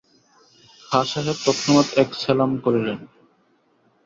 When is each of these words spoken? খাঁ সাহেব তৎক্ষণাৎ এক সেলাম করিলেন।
খাঁ 0.91 1.01
সাহেব 1.05 1.37
তৎক্ষণাৎ 1.41 1.87
এক 1.97 2.09
সেলাম 2.15 2.51
করিলেন। 2.63 2.99